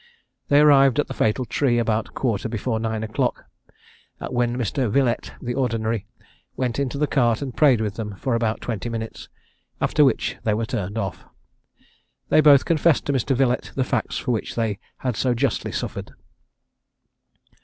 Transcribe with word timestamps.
They 0.47 0.61
arrived 0.61 0.97
at 0.97 1.05
the 1.05 1.13
fatal 1.13 1.45
tree 1.45 1.77
about 1.77 2.07
a 2.09 2.11
quarter 2.11 2.49
before 2.49 2.79
nine 2.79 3.03
o'clock, 3.03 3.45
when 4.29 4.57
Mr. 4.57 4.89
Villette, 4.89 5.33
the 5.39 5.53
Ordinary, 5.53 6.07
went 6.57 6.79
into 6.79 6.97
the 6.97 7.05
cart, 7.05 7.39
and 7.43 7.55
prayed 7.55 7.79
with 7.81 7.97
them 7.97 8.15
for 8.15 8.33
about 8.33 8.61
twenty 8.61 8.89
minutes, 8.89 9.29
after 9.79 10.03
which 10.03 10.37
they 10.43 10.55
were 10.55 10.65
turned 10.65 10.97
off. 10.97 11.25
They 12.29 12.41
both 12.41 12.65
confessed 12.65 13.05
to 13.05 13.13
Mr. 13.13 13.35
Villette 13.35 13.73
the 13.75 13.83
facts 13.83 14.17
for 14.17 14.31
which 14.31 14.55
they 14.55 14.79
had 14.97 15.15
so 15.15 15.35
justly 15.35 15.71
suffered. 15.71 16.09